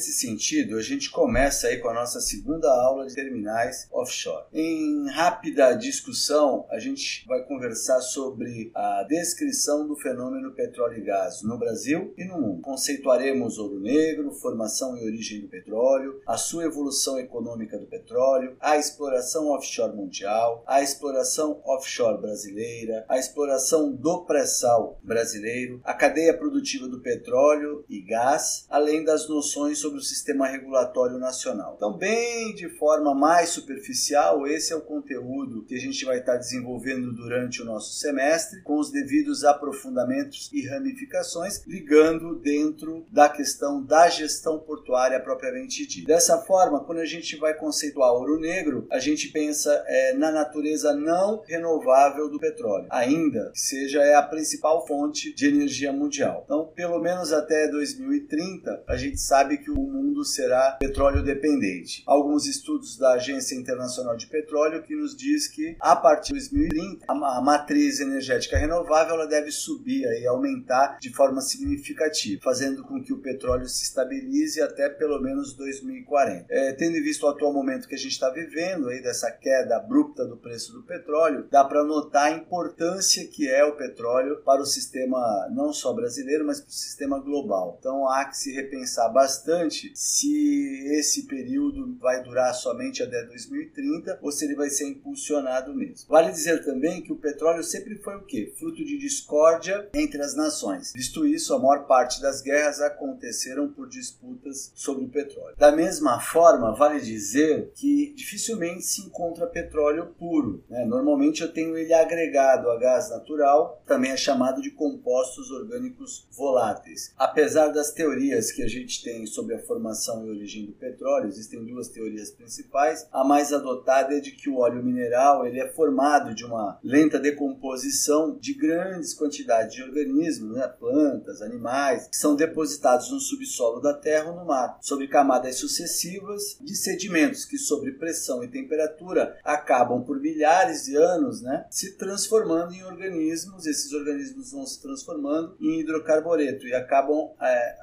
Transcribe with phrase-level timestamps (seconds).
[0.00, 4.46] Nesse sentido, a gente começa aí com a nossa segunda aula de terminais offshore.
[4.50, 11.42] Em rápida discussão, a gente vai conversar sobre a descrição do fenômeno petróleo e gás
[11.42, 12.62] no Brasil e no mundo.
[12.62, 18.78] Conceituaremos ouro negro, formação e origem do petróleo, a sua evolução econômica do petróleo, a
[18.78, 26.88] exploração offshore mundial, a exploração offshore brasileira, a exploração do pré-sal brasileiro, a cadeia produtiva
[26.88, 31.74] do petróleo e gás, além das noções sobre o sistema regulatório nacional.
[31.76, 36.36] Então, bem de forma mais superficial, esse é o conteúdo que a gente vai estar
[36.36, 43.82] desenvolvendo durante o nosso semestre, com os devidos aprofundamentos e ramificações, ligando dentro da questão
[43.82, 46.08] da gestão portuária propriamente dita.
[46.08, 50.94] Dessa forma, quando a gente vai conceituar ouro negro, a gente pensa é, na natureza
[50.94, 56.42] não renovável do petróleo, ainda que seja é a principal fonte de energia mundial.
[56.44, 62.02] Então, pelo menos até 2030, a gente sabe que o mundo será petróleo dependente.
[62.06, 67.06] Alguns estudos da Agência Internacional de Petróleo que nos diz que a partir de 2030
[67.08, 73.12] a matriz energética renovável ela deve subir e aumentar de forma significativa, fazendo com que
[73.12, 76.46] o petróleo se estabilize até pelo menos 2040.
[76.48, 79.76] É, tendo em vista o atual momento que a gente está vivendo aí dessa queda
[79.76, 84.60] abrupta do preço do petróleo, dá para notar a importância que é o petróleo para
[84.60, 87.76] o sistema não só brasileiro, mas para o sistema global.
[87.78, 94.32] Então há que se repensar bastante se esse período vai durar somente até 2030 ou
[94.32, 96.08] se ele vai ser impulsionado mesmo.
[96.08, 98.52] Vale dizer também que o petróleo sempre foi o quê?
[98.58, 100.92] Fruto de discórdia entre as nações.
[100.94, 105.56] Visto isso, a maior parte das guerras aconteceram por disputas sobre o petróleo.
[105.58, 110.64] Da mesma forma, vale dizer que dificilmente se encontra petróleo puro.
[110.68, 110.84] Né?
[110.84, 117.12] Normalmente eu tenho ele agregado a gás natural, também é chamado de compostos orgânicos voláteis.
[117.16, 121.26] Apesar das teorias que a gente tem sobre sobre a formação e origem do petróleo,
[121.26, 123.06] existem duas teorias principais.
[123.12, 127.18] A mais adotada é de que o óleo mineral ele é formado de uma lenta
[127.18, 133.94] decomposição de grandes quantidades de organismos, né, plantas, animais, que são depositados no subsolo da
[133.94, 140.02] Terra ou no mar, sob camadas sucessivas de sedimentos que, sob pressão e temperatura, acabam
[140.02, 143.66] por milhares de anos né, se transformando em organismos.
[143.66, 147.76] Esses organismos vão se transformando em hidrocarbureto e acabam é,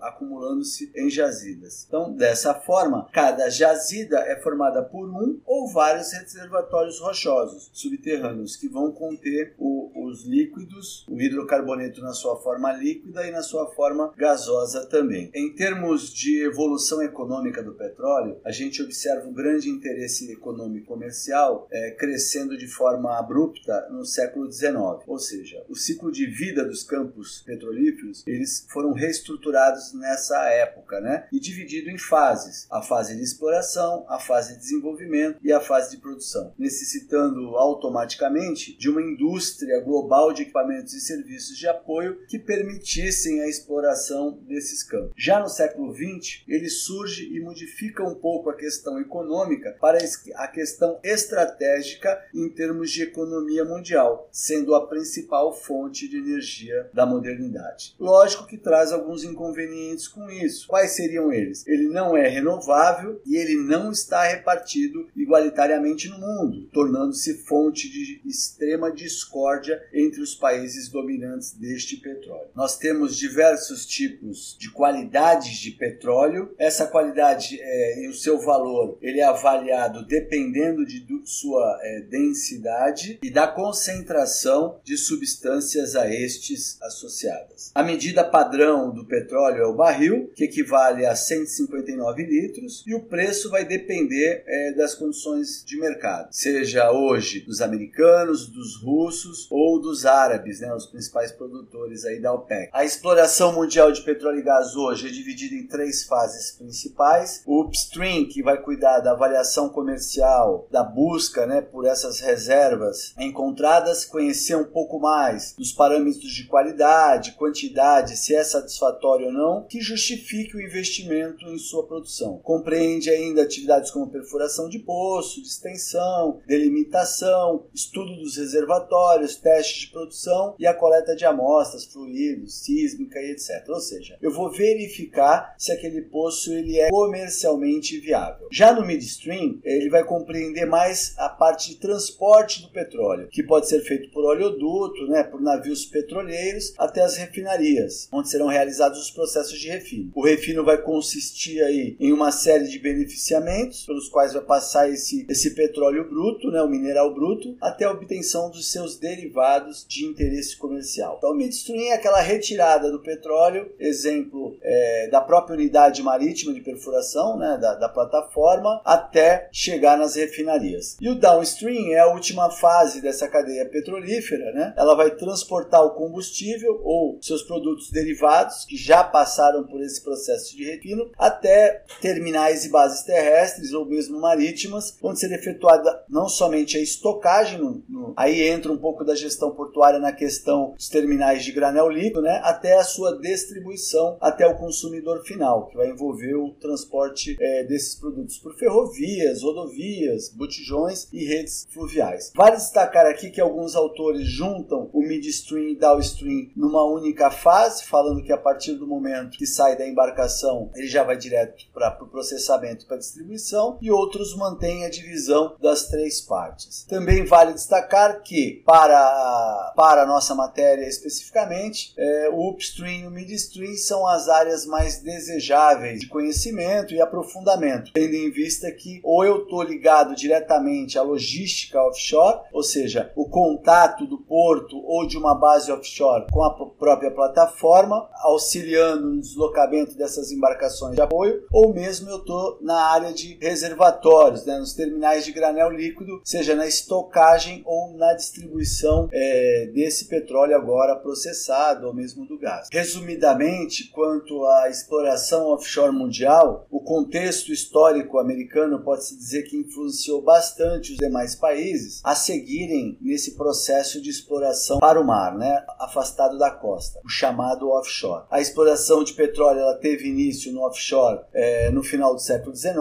[0.00, 1.84] acumulando-se em jazidas.
[1.86, 8.68] Então, dessa forma, cada jazida é formada por um ou vários reservatórios rochosos subterrâneos que
[8.68, 14.12] vão conter o, os líquidos, o hidrocarboneto na sua forma líquida e na sua forma
[14.16, 15.30] gasosa também.
[15.34, 21.66] Em termos de evolução econômica do petróleo, a gente observa um grande interesse econômico comercial
[21.70, 26.82] é, crescendo de forma abrupta no século XIX, ou seja, o ciclo de vida dos
[26.82, 31.26] campos petrolíferos eles foram reestruturados nessa época né?
[31.32, 35.90] e dividido em fases: a fase de exploração, a fase de desenvolvimento e a fase
[35.90, 42.38] de produção, necessitando automaticamente de uma indústria global de equipamentos e serviços de apoio que
[42.38, 45.12] permitissem a exploração desses campos.
[45.16, 49.98] Já no século XX, ele surge e modifica um pouco a questão econômica para
[50.36, 57.06] a questão estratégica em termos de economia mundial, sendo a principal fonte de energia da
[57.06, 57.94] modernidade.
[57.98, 60.66] Lógico que traz alguns inconvenientes com isso.
[60.66, 61.66] Quais seriam eles?
[61.66, 68.20] Ele não é renovável e ele não está repartido igualitariamente no mundo, tornando-se fonte de
[68.24, 72.50] extrema discórdia entre os países dominantes deste petróleo.
[72.54, 76.54] Nós temos diversos tipos de qualidades de petróleo.
[76.58, 83.18] Essa qualidade é, e o seu valor ele é avaliado dependendo de sua é, densidade
[83.22, 87.70] e da concentração de substâncias a estes associadas.
[87.74, 92.94] A medida padrão do petróleo é o barril, que equivale equivale a 159 litros e
[92.94, 99.46] o preço vai depender é, das condições de mercado, seja hoje dos americanos, dos russos
[99.50, 102.70] ou dos árabes, né, os principais produtores aí da OPEC.
[102.72, 107.62] A exploração mundial de petróleo e gás hoje é dividida em três fases principais: o
[107.62, 114.56] upstream, que vai cuidar da avaliação comercial, da busca né, por essas reservas encontradas, conhecer
[114.56, 120.56] um pouco mais dos parâmetros de qualidade, quantidade, se é satisfatório ou não, que justifique
[120.56, 122.38] o investimento em sua produção.
[122.38, 129.92] Compreende ainda atividades como perfuração de poço, de extensão, delimitação, estudo dos reservatórios, testes de
[129.92, 133.68] produção e a coleta de amostras, fluidos, sísmica e etc.
[133.68, 138.48] Ou seja, eu vou verificar se aquele poço ele é comercialmente viável.
[138.50, 143.68] Já no midstream, ele vai compreender mais a parte de transporte do petróleo, que pode
[143.68, 149.10] ser feito por oleoduto, né, por navios petroleiros até as refinarias, onde serão realizados os
[149.10, 150.10] processos de refino.
[150.14, 155.26] O refino vai consistir aí em uma série de beneficiamentos pelos quais vai passar esse,
[155.28, 160.56] esse petróleo bruto, né, o mineral bruto, até a obtenção dos seus derivados de interesse
[160.56, 161.16] comercial.
[161.18, 167.36] Então, midstream é aquela retirada do petróleo, exemplo é, da própria unidade marítima de perfuração,
[167.38, 170.96] né, da, da plataforma, até chegar nas refinarias.
[171.00, 174.74] E o downstream é a última fase dessa cadeia petrolífera, né?
[174.76, 180.51] Ela vai transportar o combustível ou seus produtos derivados que já passaram por esse processo
[180.56, 186.76] de refino até terminais e bases terrestres ou mesmo marítimas, onde será efetuada não somente
[186.76, 191.44] a estocagem, no, no, aí entra um pouco da gestão portuária na questão dos terminais
[191.44, 192.40] de granel líquido, né?
[192.42, 197.94] Até a sua distribuição até o consumidor final, que vai envolver o transporte é, desses
[197.94, 202.32] produtos por ferrovias, rodovias, botijões e redes fluviais.
[202.34, 208.22] Vale destacar aqui que alguns autores juntam o midstream e downstream numa única fase, falando
[208.22, 210.31] que a partir do momento que sai da embarcação
[210.74, 215.56] ele já vai direto para o pro processamento para distribuição, e outros mantêm a divisão
[215.60, 216.84] das três partes.
[216.88, 223.10] Também vale destacar que para, para a nossa matéria especificamente, é, o upstream e o
[223.10, 229.24] midstream são as áreas mais desejáveis de conhecimento e aprofundamento, tendo em vista que ou
[229.24, 235.16] eu estou ligado diretamente à logística offshore, ou seja, o contato do porto ou de
[235.16, 241.72] uma base offshore com a própria plataforma, auxiliando no deslocamento dessas embarcações de apoio, ou
[241.72, 246.66] mesmo eu estou na área de reservatórios, né, nos terminais de granel líquido, seja na
[246.66, 252.68] estocagem ou na distribuição é, desse petróleo agora processado ou mesmo do gás.
[252.70, 260.92] Resumidamente, quanto à exploração offshore mundial, o contexto histórico americano pode-se dizer que influenciou bastante
[260.92, 266.50] os demais países a seguirem nesse processo de exploração para o mar, né, afastado da
[266.50, 268.26] costa, o chamado offshore.
[268.30, 272.74] A exploração de petróleo ela teve início no offshore é, no final do século XIX,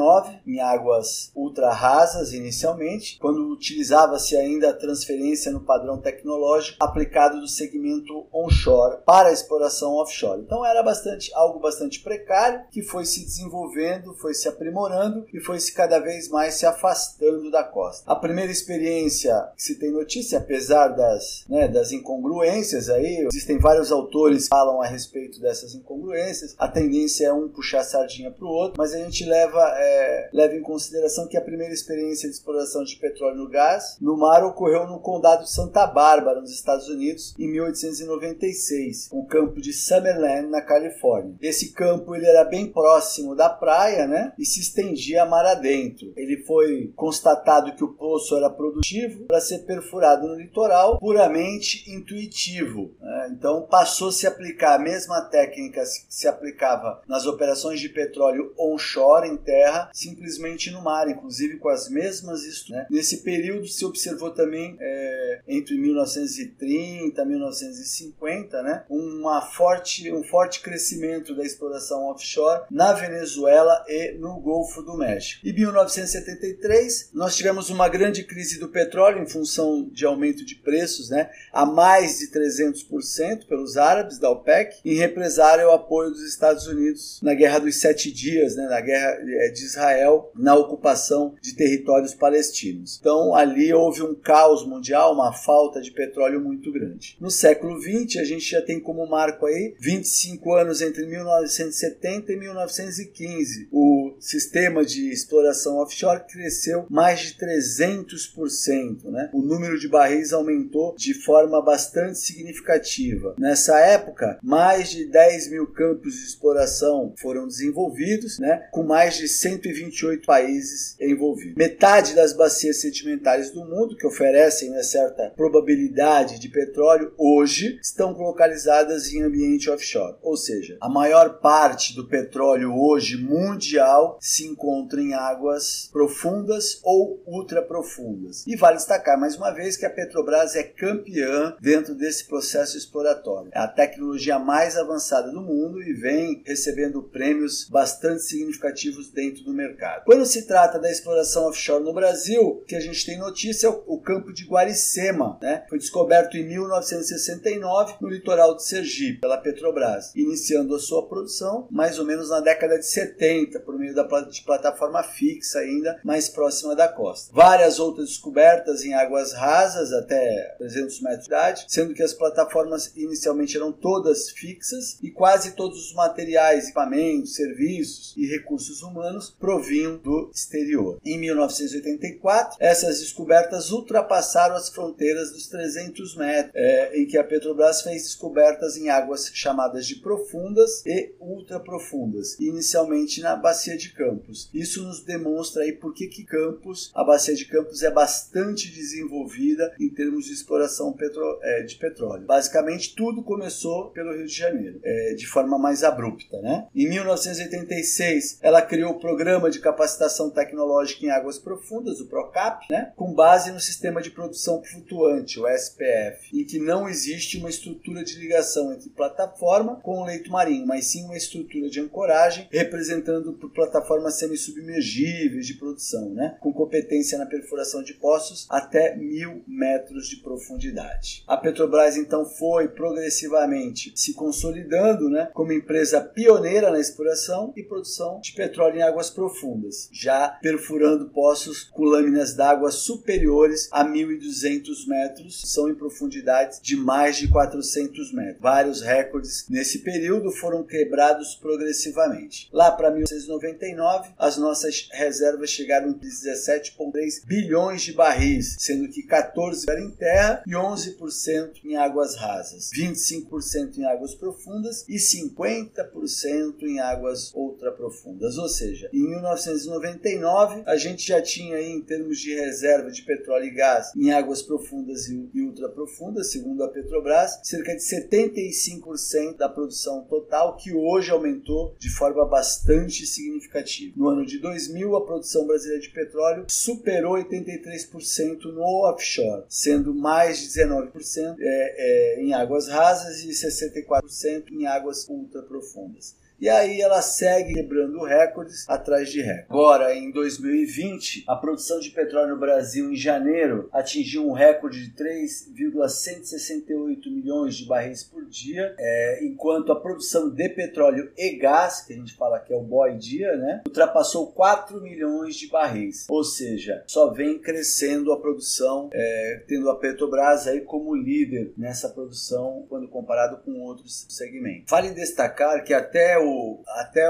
[0.45, 7.47] em águas ultra rasas inicialmente, quando utilizava-se ainda a transferência no padrão tecnológico aplicado do
[7.47, 10.41] segmento onshore para a exploração offshore.
[10.41, 15.59] Então era bastante algo bastante precário que foi se desenvolvendo, foi se aprimorando e foi
[15.59, 18.11] se cada vez mais se afastando da costa.
[18.11, 23.91] A primeira experiência que se tem notícia, apesar das, né, das incongruências aí, existem vários
[23.91, 26.55] autores que falam a respeito dessas incongruências.
[26.57, 30.29] A tendência é um puxar a sardinha para o outro, mas a gente leva, é,
[30.33, 34.43] leva em consideração que a primeira experiência de exploração de petróleo e gás no mar
[34.43, 40.49] ocorreu no condado de Santa Bárbara, nos Estados Unidos, em 1896, um campo de Summerland,
[40.49, 41.35] na Califórnia.
[41.41, 46.13] Esse campo ele era bem próximo da praia, né, e se estendia a mar adentro.
[46.15, 52.91] Ele foi constatado que o poço era produtivo para ser perfurado no litoral, puramente intuitivo.
[52.99, 53.29] Né?
[53.31, 57.89] Então passou -se a se aplicar a mesma técnica que se aplicava nas operações de
[57.89, 62.31] petróleo onshore em terra, simplesmente no mar, inclusive com as mesmas
[62.69, 62.87] né?
[62.89, 70.61] Nesse período se observou também é, entre 1930 e 1950, né, uma forte, um forte
[70.61, 75.45] crescimento da exploração offshore na Venezuela e no Golfo do México.
[75.45, 81.09] Em 1973 nós tivemos uma grande crise do petróleo em função de aumento de preços,
[81.09, 86.65] né, a mais de 300% pelos árabes da OPEC, em represário ao apoio dos Estados
[86.67, 91.55] Unidos na Guerra dos Sete Dias, né, na guerra é, de Israel, na ocupação de
[91.55, 92.97] territórios palestinos.
[92.99, 97.17] Então ali houve um caos mundial, uma falta de petróleo muito grande.
[97.19, 102.37] No século XX a gente já tem como marco aí 25 anos entre 1970 e
[102.37, 103.67] 1915.
[103.71, 109.29] O sistema de exploração offshore cresceu mais de 300%, né?
[109.33, 113.35] O número de barris aumentou de forma bastante significativa.
[113.37, 118.67] Nessa época, mais de 10 mil campos de exploração foram desenvolvidos, né?
[118.71, 121.55] Com mais de 128 países envolvidos.
[121.55, 128.11] Metade das bacias sedimentares do mundo que oferecem uma certa probabilidade de petróleo hoje estão
[128.13, 135.01] localizadas em ambiente offshore, ou seja, a maior parte do petróleo hoje mundial se encontra
[135.01, 138.45] em águas profundas ou ultraprofundas.
[138.47, 143.51] E vale destacar mais uma vez que a Petrobras é campeã dentro desse processo exploratório.
[143.53, 146.43] É a tecnologia mais avançada do mundo e vem vem
[146.81, 150.03] recebendo prêmios bastante significativos dentro do mercado.
[150.05, 153.99] Quando se trata da exploração offshore no Brasil, que a gente tem notícia é o
[153.99, 155.65] campo de Guaricema, né?
[155.69, 161.99] Foi descoberto em 1969 no litoral de Sergipe pela Petrobras, iniciando a sua produção mais
[161.99, 166.75] ou menos na década de 70 por meio da de plataforma fixa ainda mais próxima
[166.75, 167.31] da costa.
[167.33, 172.91] Várias outras descobertas em águas rasas até 300 metros de idade, sendo que as plataformas
[172.95, 179.97] inicialmente eram todas fixas e quase todos os materiais, equipamentos, serviços e recursos humanos provinham
[179.97, 180.99] do exterior.
[181.05, 187.81] Em 1984, essas descobertas ultrapassaram as fronteiras dos 300 metros, é, em que a Petrobras
[187.81, 194.49] fez descobertas em águas chamadas de profundas e ultraprofundas, inicialmente na bacia de Campos.
[194.53, 199.73] Isso nos demonstra aí por que, que Campos, a bacia de Campos é bastante desenvolvida
[199.79, 202.25] em termos de exploração petro, é, de petróleo.
[202.25, 206.39] Basicamente, tudo começou pelo Rio de Janeiro, é, de forma mais abrupta.
[206.41, 206.50] Né?
[206.75, 212.91] Em 1986, ela criou o Programa de Capacitação Tecnológica em Águas Profundas, o PROCAP, né?
[212.95, 218.03] com base no Sistema de Produção Flutuante, o SPF, em que não existe uma estrutura
[218.03, 223.33] de ligação entre plataforma com o leito marinho, mas sim uma estrutura de ancoragem representando
[223.53, 226.37] plataformas semi-submergíveis de produção, né?
[226.39, 231.23] com competência na perfuração de poços até mil metros de profundidade.
[231.27, 238.19] A Petrobras então foi progressivamente se consolidando né, como empresa pioneira na exploração e produção
[238.19, 245.41] de petróleo em águas profundas, já perfurando poços com lâminas d'água superiores a 1.200 metros,
[245.45, 248.41] são em profundidades de mais de 400 metros.
[248.41, 252.49] Vários recordes nesse período foram quebrados progressivamente.
[252.51, 259.69] Lá para 1999, as nossas reservas chegaram a 17,3 bilhões de barris, sendo que 14
[259.69, 266.30] eram em terra e 11% em águas rasas, 25% em águas profundas e 50%
[266.67, 268.37] em águas ultraprofundas.
[268.37, 273.45] Ou seja, em 1999 a gente já tinha aí em termos de reserva de petróleo
[273.45, 280.03] e gás em águas profundas e ultraprofundas, segundo a Petrobras, cerca de 75% da produção
[280.03, 283.93] total, que hoje aumentou de forma bastante significativa.
[283.95, 290.39] No ano de 2000, a produção brasileira de petróleo superou 83% no offshore, sendo mais
[290.39, 296.15] de 19% é, é, em águas rasas e 64% em águas ultraprofundas.
[296.41, 299.45] E aí ela segue quebrando recordes atrás de recordes.
[299.47, 304.89] Agora, em 2020, a produção de petróleo no Brasil em janeiro atingiu um recorde de
[304.95, 311.93] 3,168 milhões de barris por dia, é, enquanto a produção de petróleo e gás, que
[311.93, 316.07] a gente fala que é o boy dia, né, ultrapassou 4 milhões de barris.
[316.09, 321.87] Ou seja, só vem crescendo a produção, é, tendo a Petrobras aí como líder nessa
[321.87, 324.71] produção quando comparado com outros segmentos.
[324.71, 326.30] Vale destacar que até o
[326.67, 327.09] até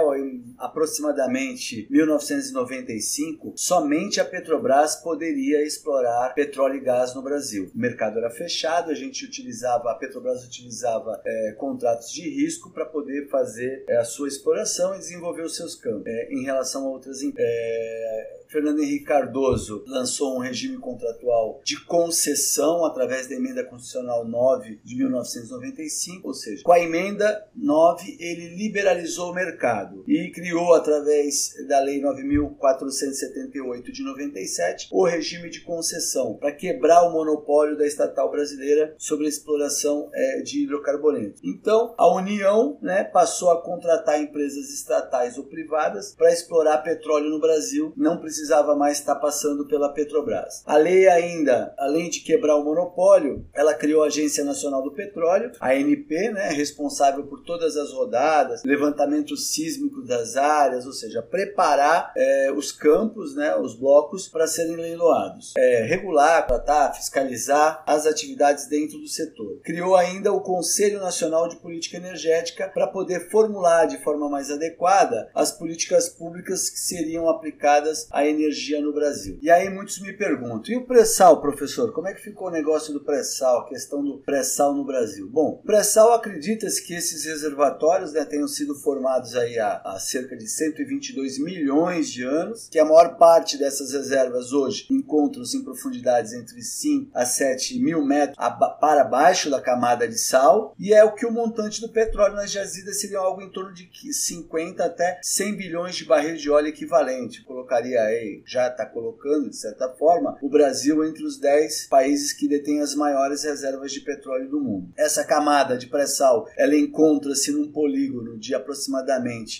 [0.58, 7.72] aproximadamente 1995, somente a Petrobras poderia explorar petróleo e gás no Brasil.
[7.74, 12.86] O mercado era fechado, a gente utilizava, a Petrobras utilizava é, contratos de risco para
[12.86, 16.06] poder fazer é, a sua exploração e desenvolver os seus campos.
[16.08, 21.80] É, em relação a outras empresas, é, Fernando Henrique Cardoso lançou um regime contratual de
[21.86, 28.50] concessão através da emenda constitucional 9 de 1995, ou seja, com a emenda 9 ele
[28.56, 36.36] liberalizou o mercado e criou através da lei 9478 de 97 o regime de concessão
[36.36, 41.42] para quebrar o monopólio da estatal brasileira sobre a exploração é, de hidrocarbonetos.
[41.44, 47.40] Então, a União né, passou a contratar empresas estatais ou privadas para explorar petróleo no
[47.40, 50.64] Brasil, não precisa precisava mais estar passando pela Petrobras.
[50.66, 55.52] A lei ainda, além de quebrar o monopólio, ela criou a Agência Nacional do Petróleo,
[55.60, 59.01] a ANP, né, responsável por todas as rodadas, levantamento
[59.38, 65.54] sísmico das áreas, ou seja, preparar é, os campos, né, os blocos para serem leiloados,
[65.58, 69.60] é, regular, tratar, fiscalizar as atividades dentro do setor.
[69.64, 75.30] Criou ainda o Conselho Nacional de Política Energética para poder formular de forma mais adequada
[75.34, 79.38] as políticas públicas que seriam aplicadas a energia no Brasil.
[79.42, 81.92] E aí muitos me perguntam: e o pré-sal, professor?
[81.94, 85.30] Como é que ficou o negócio do pré-sal, a questão do pré-sal no Brasil?
[85.30, 90.48] Bom, pré-sal acredita-se que esses reservatórios né, tenham sido formados aí há, há, cerca de
[90.48, 96.62] 122 milhões de anos, que a maior parte dessas reservas hoje encontram-se em profundidades entre
[96.62, 98.38] 5 a 7 mil metros
[98.80, 102.52] para baixo da camada de sal, e é o que o montante do petróleo nas
[102.52, 107.44] jazidas seria algo em torno de 50 até 100 bilhões de barris de óleo equivalente.
[107.44, 112.34] Colocaria aí aí já está colocando, de certa forma, o Brasil entre os 10 países
[112.34, 114.90] que detêm as maiores reservas de petróleo do mundo.
[114.98, 118.71] Essa camada de pré-sal, ela encontra-se num polígono de aproximadamente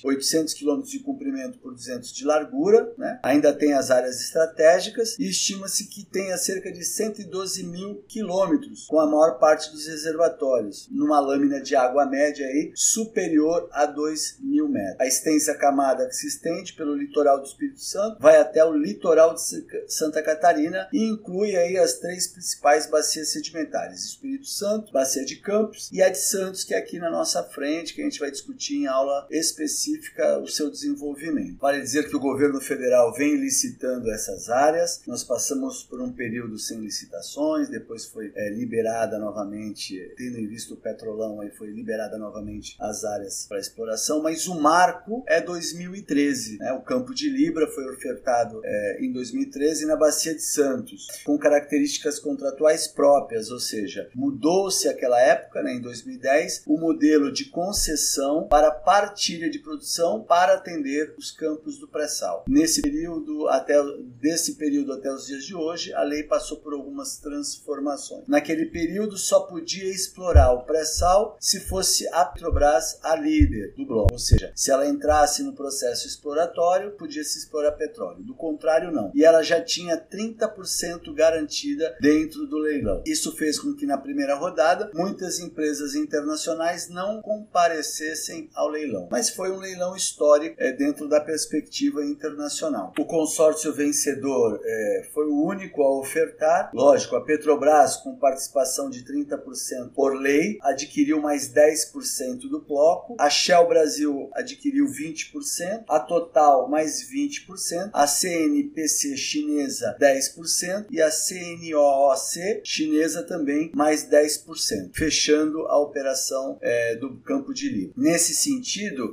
[0.04, 3.20] 800 km de comprimento por 200 de largura, né?
[3.24, 9.00] ainda tem as áreas estratégicas e estima-se que tenha cerca de 112 mil quilômetros, com
[9.00, 14.68] a maior parte dos reservatórios, numa lâmina de água média aí, superior a 2 mil
[14.68, 15.00] metros.
[15.00, 19.34] A extensa camada que se estende pelo litoral do Espírito Santo vai até o litoral
[19.34, 19.42] de
[19.88, 25.90] Santa Catarina e inclui aí as três principais bacias sedimentares: Espírito Santo, Bacia de Campos
[25.92, 28.78] e a de Santos, que é aqui na nossa frente, que a gente vai discutir
[28.78, 31.58] em aula específica o seu desenvolvimento.
[31.60, 35.02] Vale dizer que o governo federal vem licitando essas áreas.
[35.08, 40.74] Nós passamos por um período sem licitações, depois foi é, liberada novamente, tendo em vista
[40.74, 46.58] o petrolão, aí foi liberada novamente as áreas para exploração, mas o marco é 2013.
[46.58, 46.72] Né?
[46.74, 52.20] O campo de Libra foi ofertado é, em 2013 na Bacia de Santos, com características
[52.20, 58.72] contratuais próprias, ou seja, mudou-se aquela época, né, em 2010, o modelo de concessão para
[58.92, 62.44] partilha de produção para atender os campos do pré-sal.
[62.46, 63.82] Nesse período, até
[64.20, 68.28] desse período até os dias de hoje, a lei passou por algumas transformações.
[68.28, 74.12] Naquele período só podia explorar o pré-sal se fosse a Petrobras a líder do bloco,
[74.12, 78.22] ou seja, se ela entrasse no processo exploratório, podia se explorar petróleo.
[78.22, 79.10] Do contrário, não.
[79.16, 83.02] E ela já tinha 30% garantida dentro do leilão.
[83.06, 88.81] Isso fez com que na primeira rodada muitas empresas internacionais não comparecessem ao leilão.
[89.12, 92.94] Mas foi um leilão histórico é, dentro da perspectiva internacional.
[92.98, 96.72] O consórcio vencedor é, foi o único a ofertar.
[96.74, 103.16] Lógico, a Petrobras, com participação de 30% por lei, adquiriu mais 10% do bloco.
[103.20, 105.84] A Shell Brasil adquiriu 20%.
[105.88, 107.90] A Total, mais 20%.
[107.94, 110.88] A CNPC chinesa, 10%.
[110.90, 117.94] E a CNOOC chinesa também, mais 10%, fechando a operação é, do campo de livro.
[117.96, 118.71] Nesse sentido,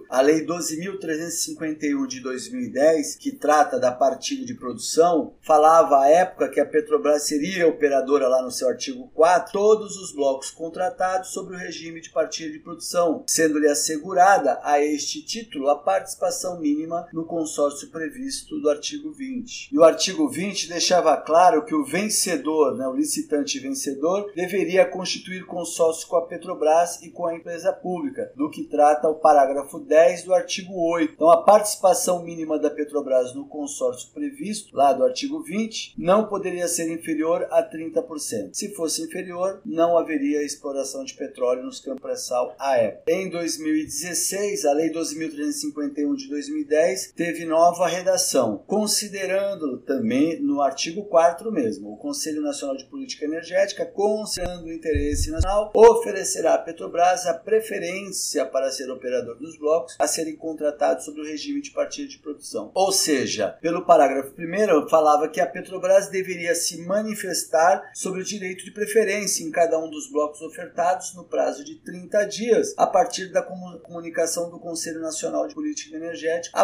[0.09, 6.61] a Lei 12.351 de 2010, que trata da partilha de produção, falava à época que
[6.61, 11.59] a Petrobras seria operadora lá no seu artigo 4, todos os blocos contratados sobre o
[11.59, 17.91] regime de partilha de produção, sendo-lhe assegurada a este título a participação mínima no consórcio
[17.91, 19.75] previsto do artigo 20.
[19.75, 25.45] E o artigo 20 deixava claro que o vencedor, né, o licitante vencedor, deveria constituir
[25.47, 29.48] consórcio com a Petrobras e com a empresa pública, do que trata o parágrafo
[29.87, 31.15] 10 do artigo 8.
[31.15, 36.69] Então, a participação mínima da Petrobras no consórcio previsto, lá do artigo 20, não poderia
[36.69, 38.51] ser inferior a 30%.
[38.53, 43.13] Se fosse inferior, não haveria exploração de petróleo nos campos pré-sal à época.
[43.13, 51.51] Em 2016, a Lei 12.351 de 2010 teve nova redação, considerando também no artigo 4
[51.51, 57.35] mesmo, o Conselho Nacional de Política Energética, considerando o interesse nacional, oferecerá à Petrobras a
[57.35, 62.19] preferência para ser operador dos blocos a serem contratados sob o regime de partilha de
[62.19, 62.71] produção.
[62.75, 68.65] Ou seja, pelo parágrafo 1 falava que a Petrobras deveria se manifestar sobre o direito
[68.65, 73.31] de preferência em cada um dos blocos ofertados no prazo de 30 dias, a partir
[73.33, 76.59] da comunicação do Conselho Nacional de Política Energética,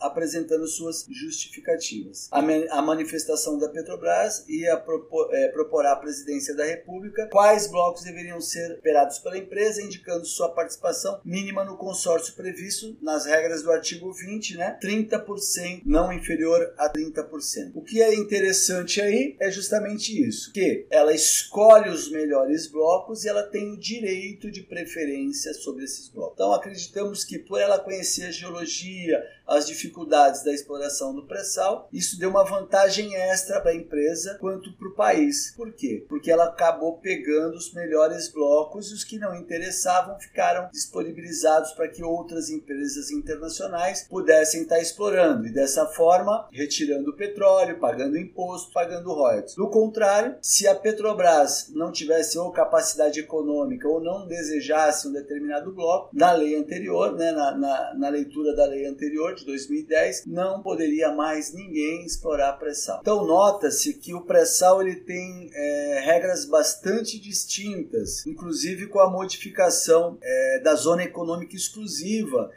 [0.00, 2.28] apresentando suas justificativas.
[2.30, 8.40] A, manifestação da Petrobras ia propor, é, propor à presidência da República quais blocos deveriam
[8.40, 14.12] ser operados pela empresa, indicando sua participação mínima no consórcio previsto nas regras do artigo
[14.12, 14.78] 20, né?
[14.82, 17.72] 30%, não inferior a 30%.
[17.74, 23.28] O que é interessante aí é justamente isso, que ela escolhe os melhores blocos e
[23.28, 26.34] ela tem o direito de preferência sobre esses blocos.
[26.34, 32.18] Então acreditamos que por ela conhecer a geologia, as dificuldades da exploração do pré-sal, isso
[32.18, 35.52] deu uma vantagem extra para a empresa quanto para o país.
[35.56, 36.04] Por quê?
[36.08, 41.87] Porque ela acabou pegando os melhores blocos e os que não interessavam ficaram disponibilizados para
[41.88, 48.72] que outras empresas internacionais pudessem estar explorando e dessa forma retirando o petróleo, pagando imposto,
[48.72, 49.54] pagando royalties.
[49.54, 55.72] Do contrário, se a Petrobras não tivesse ou capacidade econômica ou não desejasse um determinado
[55.72, 60.62] bloco, na lei anterior, né, na, na, na leitura da lei anterior, de 2010, não
[60.62, 62.98] poderia mais ninguém explorar pré-sal.
[63.00, 70.18] Então nota-se que o pré-sal ele tem é, regras bastante distintas, inclusive com a modificação
[70.22, 71.77] é, da zona econômica exclusiva,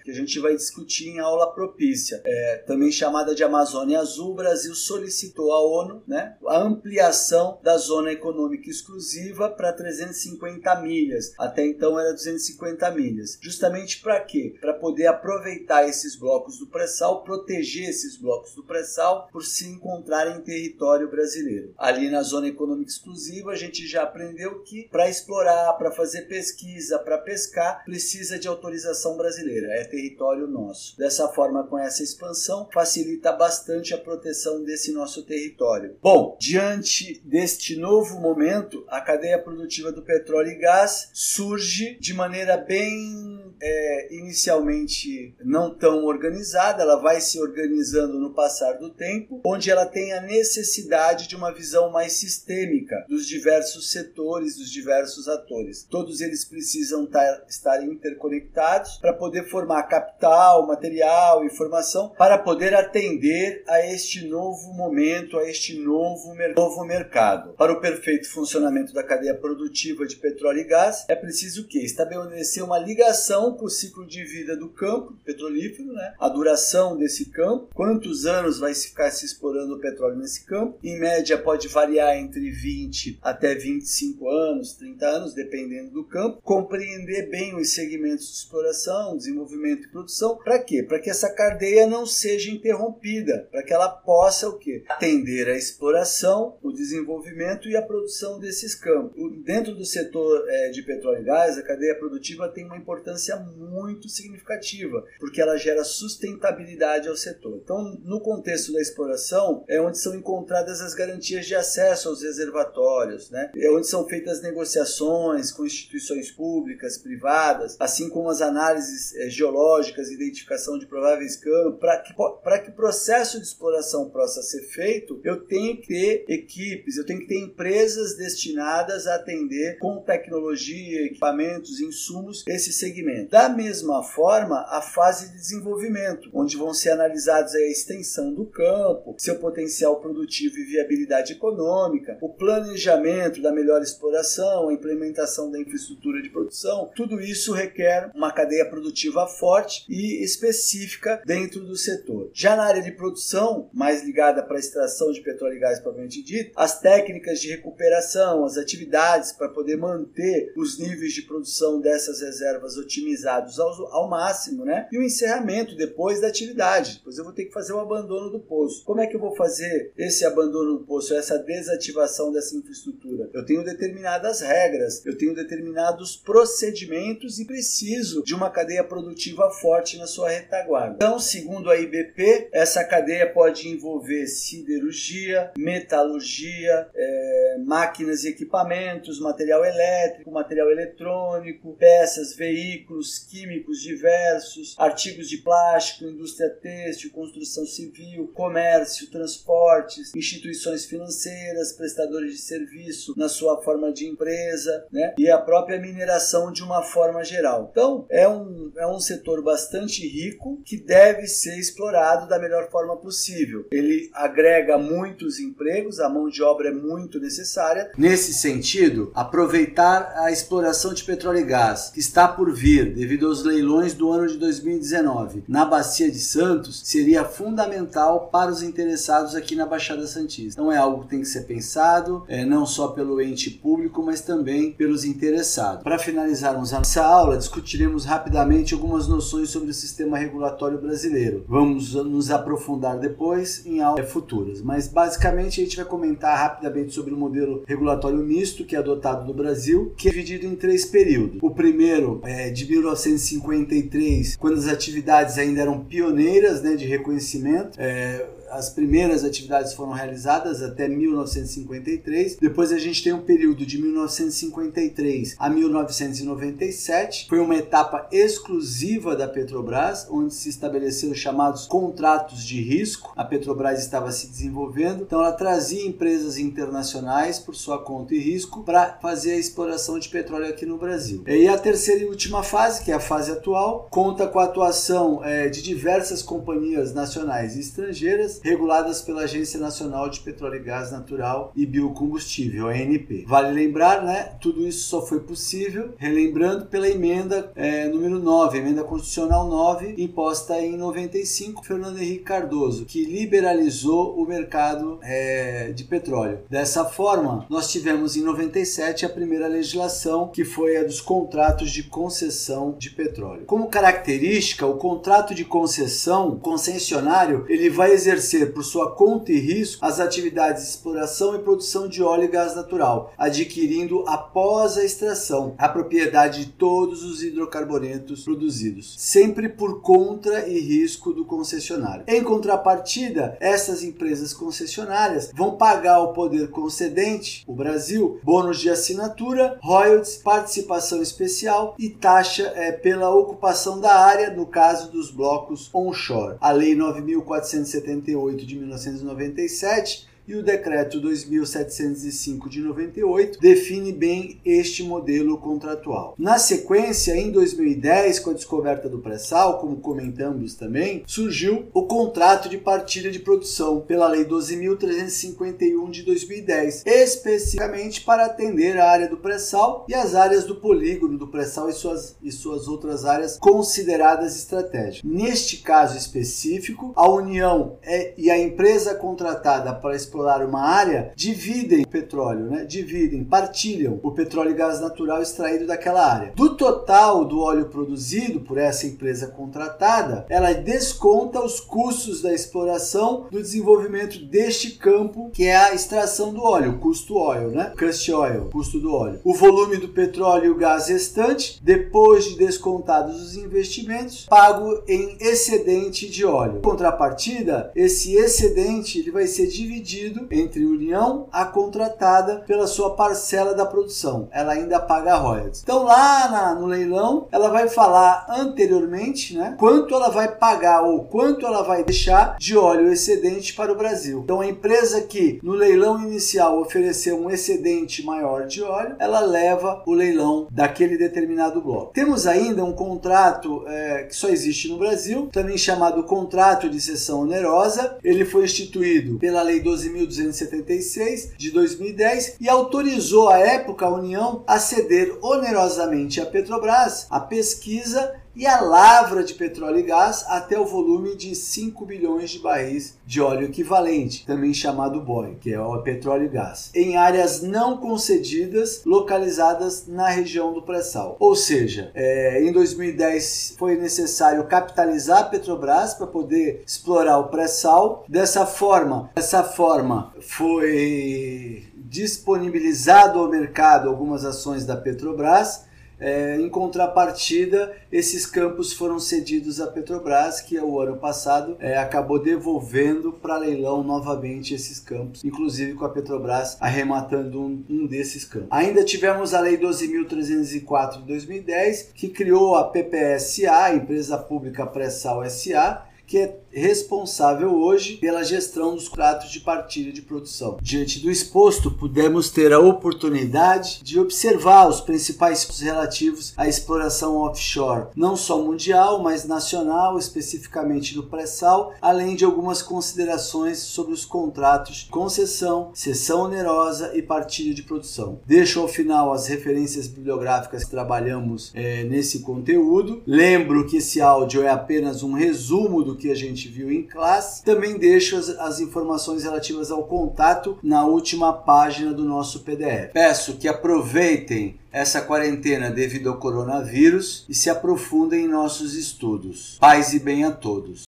[0.04, 4.32] que a gente vai discutir em aula propícia, é, também chamada de Amazônia Azul.
[4.32, 11.34] O Brasil solicitou à ONU né, a ampliação da zona econômica exclusiva para 350 milhas.
[11.38, 13.38] Até então era 250 milhas.
[13.42, 14.56] Justamente para quê?
[14.60, 20.28] Para poder aproveitar esses blocos do pré-sal, proteger esses blocos do pré-sal por se encontrar
[20.36, 21.74] em território brasileiro.
[21.78, 27.00] Ali na zona econômica exclusiva, a gente já aprendeu que para explorar, para fazer pesquisa,
[27.00, 30.98] para pescar, precisa de autorização brasileira, é território nosso.
[30.98, 35.98] Dessa forma, com essa expansão, facilita bastante a proteção desse nosso território.
[36.02, 42.58] Bom, diante deste novo momento, a cadeia produtiva do petróleo e gás surge de maneira
[42.58, 43.31] bem
[43.62, 49.86] é, inicialmente não tão organizada, ela vai se organizando no passar do tempo, onde ela
[49.86, 55.86] tem a necessidade de uma visão mais sistêmica dos diversos setores, dos diversos atores.
[55.90, 63.64] Todos eles precisam tar, estar interconectados para poder formar capital, material, informação, para poder atender
[63.68, 67.54] a este novo momento, a este novo, novo mercado.
[67.54, 72.64] Para o perfeito funcionamento da cadeia produtiva de petróleo e gás, é preciso que estabelecer
[72.64, 76.14] uma ligação com o ciclo de vida do campo petrolífero, né?
[76.20, 80.78] a duração desse campo, quantos anos vai ficar se explorando o petróleo nesse campo.
[80.84, 86.42] Em média, pode variar entre 20 até 25 anos, 30 anos, dependendo do campo.
[86.42, 90.38] Compreender bem os segmentos de exploração, desenvolvimento e produção.
[90.38, 90.84] Para quê?
[90.84, 94.84] Para que essa cadeia não seja interrompida, para que ela possa o quê?
[94.88, 99.12] atender a exploração, o desenvolvimento e a produção desses campos.
[99.44, 104.10] Dentro do setor é, de petróleo e gás, a cadeia produtiva tem uma importância muito
[104.10, 107.60] significativa, porque ela gera sustentabilidade ao setor.
[107.64, 113.30] Então, no contexto da exploração, é onde são encontradas as garantias de acesso aos reservatórios,
[113.30, 113.52] né?
[113.56, 120.10] é onde são feitas negociações com instituições públicas, privadas, assim como as análises é, geológicas,
[120.10, 125.46] identificação de prováveis campos, para que, que o processo de exploração possa ser feito, eu
[125.46, 131.80] tenho que ter equipes, eu tenho que ter empresas destinadas a atender com tecnologia, equipamentos,
[131.80, 133.21] insumos esse segmento.
[133.30, 139.16] Da mesma forma, a fase de desenvolvimento, onde vão ser analisados a extensão do campo,
[139.18, 146.22] seu potencial produtivo e viabilidade econômica, o planejamento da melhor exploração, a implementação da infraestrutura
[146.22, 152.30] de produção, tudo isso requer uma cadeia produtiva forte e específica dentro do setor.
[152.34, 156.22] Já na área de produção, mais ligada para a extração de petróleo e gás propriamente
[156.24, 162.22] dito, as técnicas de recuperação, as atividades para poder manter os níveis de produção dessas
[162.22, 162.78] reservas
[163.12, 164.88] otimizados ao, ao máximo, né?
[164.92, 166.98] E o encerramento depois da atividade.
[166.98, 168.84] Depois eu vou ter que fazer o abandono do poço.
[168.86, 173.30] Como é que eu vou fazer esse abandono do poço, essa desativação dessa infraestrutura?
[173.34, 179.98] Eu tenho determinadas regras, eu tenho determinados procedimentos e preciso de uma cadeia produtiva forte
[179.98, 180.96] na sua retaguarda.
[180.96, 189.64] Então, segundo a IBP, essa cadeia pode envolver siderurgia, metalurgia, é, máquinas e equipamentos, material
[189.66, 199.10] elétrico, material eletrônico, peças, veículos, químicos diversos, artigos de plástico, indústria têxtil, construção civil, comércio,
[199.10, 205.14] transportes, instituições financeiras, prestadores de serviço na sua forma de empresa, né?
[205.18, 207.70] E a própria mineração de uma forma geral.
[207.72, 212.98] Então, é um, é um setor bastante rico que deve ser explorado da melhor forma
[212.98, 213.68] possível.
[213.72, 217.92] Ele agrega muitos empregos, a mão de obra é muito necessária.
[217.98, 223.44] Nesse sentido, aproveitar a exploração de petróleo e gás que está por vir devido aos
[223.44, 229.56] leilões do ano de 2019 na Bacia de Santos seria fundamental para os interessados aqui
[229.56, 230.62] na Baixada Santista.
[230.62, 234.22] Então é algo que tem que ser pensado, é, não só pelo ente público, mas
[234.22, 235.84] também pelos interessados.
[235.84, 241.46] Para finalizarmos a nossa aula, discutiremos rapidamente algumas noções sobre o sistema regulatório brasileiro.
[241.48, 247.14] Vamos nos aprofundar depois em aulas futuras, mas basicamente a gente vai comentar rapidamente sobre
[247.14, 251.40] o modelo regulatório misto que é adotado no Brasil, que é dividido em três períodos.
[251.42, 257.80] O primeiro é de 1953, quando as atividades ainda eram pioneiras né, de reconhecimento.
[257.80, 262.38] É, as primeiras atividades foram realizadas até 1953.
[262.38, 267.28] Depois a gente tem um período de 1953 a 1997.
[267.30, 273.14] Foi uma etapa exclusiva da Petrobras, onde se estabeleceram chamados contratos de risco.
[273.16, 278.64] A Petrobras estava se desenvolvendo, então ela trazia empresas internacionais por sua conta e risco
[278.64, 281.24] para fazer a exploração de petróleo aqui no Brasil.
[281.26, 285.24] E a terceira e última fase, que é a fase atual, conta com a atuação
[285.24, 290.92] é, de diversas companhias nacionais e estrangeiras reguladas pela Agência Nacional de Petróleo e Gás
[290.92, 293.26] Natural e Biocombustível, ANP.
[293.28, 298.84] Vale lembrar, né, tudo isso só foi possível, relembrando, pela emenda é, número 9, emenda
[298.84, 306.40] constitucional 9, imposta em 95, Fernando Henrique Cardoso, que liberalizou o mercado é, de petróleo.
[306.50, 311.84] Dessa forma, nós tivemos em 97 a primeira legislação, que foi a dos contratos de
[311.84, 313.46] concessão de petróleo.
[313.46, 319.40] Como característica, o contrato de concessão, concessionário, ele vai exercer exercer por sua conta e
[319.40, 324.84] risco as atividades de exploração e produção de óleo e gás natural, adquirindo após a
[324.84, 332.04] extração a propriedade de todos os hidrocarbonetos produzidos, sempre por conta e risco do concessionário.
[332.08, 339.58] Em contrapartida, essas empresas concessionárias vão pagar ao poder concedente, o Brasil, bônus de assinatura,
[339.62, 346.38] royalties, participação especial e taxa é, pela ocupação da área, no caso dos blocos onshore.
[346.40, 355.38] A Lei 9478 de 1997 e o decreto 2705 de 98 define bem este modelo
[355.38, 356.16] contratual.
[356.18, 362.48] Na sequência, em 2010, com a descoberta do pré-sal, como comentamos também, surgiu o contrato
[362.48, 369.18] de partilha de produção pela lei 12351 de 2010, especificamente para atender a área do
[369.18, 374.38] pré-sal e as áreas do polígono do pré-sal e suas, e suas outras áreas consideradas
[374.38, 375.04] estratégicas.
[375.04, 381.84] Neste caso específico, a União é, e a empresa contratada para explorar uma área dividem
[381.84, 382.66] o petróleo, né?
[382.66, 386.34] dividem, partilham o petróleo e gás natural extraído daquela área.
[386.36, 393.26] Do total do óleo produzido por essa empresa contratada, ela desconta os custos da exploração
[393.30, 397.74] do desenvolvimento deste campo, que é a extração do óleo, custo oil, né?
[397.78, 399.20] Cost oil, custo do óleo.
[399.24, 405.18] O volume do petróleo e o gás restante, depois de descontados os investimentos, pago em
[405.20, 406.62] excedente de óleo.
[406.62, 413.54] Contrapartida, esse excedente ele vai ser dividido dividido entre União a contratada pela sua parcela
[413.54, 414.28] da produção.
[414.32, 415.62] Ela ainda paga royalties.
[415.62, 421.04] Então lá na, no leilão ela vai falar anteriormente, né, quanto ela vai pagar ou
[421.04, 424.22] quanto ela vai deixar de óleo excedente para o Brasil.
[424.24, 429.84] Então a empresa que no leilão inicial ofereceu um excedente maior de óleo, ela leva
[429.86, 431.94] o leilão daquele determinado bloco.
[431.94, 437.22] Temos ainda um contrato é, que só existe no Brasil, também chamado contrato de cessão
[437.22, 437.98] onerosa.
[438.04, 444.44] Ele foi instituído pela Lei 12 12.276 de 2010 e autorizou à época a União
[444.48, 450.60] a ceder onerosamente à Petrobras a pesquisa e a lavra de petróleo e gás até
[450.60, 455.60] o volume de 5 bilhões de barris de óleo equivalente, também chamado BOI, que é
[455.60, 461.18] o petróleo e gás, em áreas não concedidas localizadas na região do pré-sal.
[461.20, 468.06] Ou seja, é, em 2010 foi necessário capitalizar a Petrobras para poder explorar o pré-sal.
[468.08, 475.70] Dessa forma, dessa forma foi disponibilizado ao mercado algumas ações da Petrobras
[476.02, 482.20] é, em contrapartida, esses campos foram cedidos à Petrobras, que o ano passado é, acabou
[482.20, 488.48] devolvendo para leilão novamente esses campos, inclusive com a Petrobras arrematando um, um desses campos.
[488.50, 495.86] Ainda tivemos a Lei 12.304 de 2010, que criou a PPSA, Empresa Pública Pré-Sal SA,
[496.08, 500.58] que é responsável hoje pela gestão dos contratos de partilha de produção.
[500.62, 507.88] Diante do exposto, pudemos ter a oportunidade de observar os principais relativos à exploração offshore,
[507.96, 514.78] não só mundial, mas nacional, especificamente no pré-sal, além de algumas considerações sobre os contratos
[514.78, 518.20] de concessão, cessão onerosa e partilha de produção.
[518.26, 523.02] Deixo ao final as referências bibliográficas que trabalhamos é, nesse conteúdo.
[523.06, 527.44] Lembro que esse áudio é apenas um resumo do que a gente viu em classe.
[527.44, 532.92] Também deixo as, as informações relativas ao contato na última página do nosso PDF.
[532.94, 539.58] Peço que aproveitem essa quarentena devido ao coronavírus e se aprofundem em nossos estudos.
[539.60, 540.84] Paz e bem a todos.